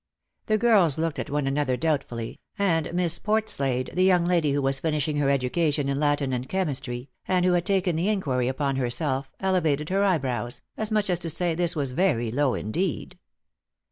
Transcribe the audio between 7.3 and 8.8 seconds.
who had taken the inquiry upon